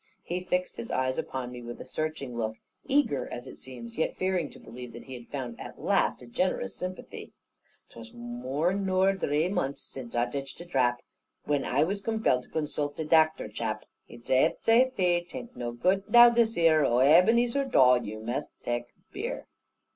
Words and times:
He 0.23 0.39
fixed 0.43 0.77
his 0.77 0.89
eyes 0.89 1.19
upon 1.19 1.51
me, 1.51 1.61
with 1.61 1.79
a 1.79 1.85
searching 1.85 2.35
look; 2.35 2.55
eager, 2.87 3.31
as 3.31 3.45
it 3.45 3.57
seemed, 3.59 3.91
yet 3.97 4.17
fearing 4.17 4.49
to 4.49 4.59
believe 4.59 4.93
that 4.93 5.03
he 5.03 5.13
had 5.13 5.27
found 5.27 5.61
at 5.61 5.79
last 5.79 6.23
a 6.23 6.25
generous 6.25 6.75
sympathy. 6.75 7.33
"'Twas 7.91 8.11
more 8.11 8.73
nor 8.73 9.13
dree 9.13 9.47
months 9.47 9.87
zince 9.95 10.15
ai 10.15 10.25
titched 10.25 10.59
a 10.59 10.65
drap, 10.65 11.03
When 11.43 11.63
ai 11.63 11.83
was 11.83 12.01
compelled 12.01 12.41
to 12.45 12.49
consult 12.49 12.95
the 12.97 13.05
Dactor 13.05 13.47
chap; 13.53 13.85
He 14.03 14.17
zaith, 14.19 14.63
zaith 14.65 14.97
he, 14.97 15.21
''tain't 15.21 15.55
no 15.55 15.71
good 15.71 16.09
now 16.09 16.31
this 16.31 16.55
here, 16.55 16.83
Oh, 16.83 16.97
Ebenezer 17.01 17.63
Dawe, 17.65 18.01
you 18.01 18.21
must 18.21 18.55
tak 18.63 18.85
beer. 19.13 19.45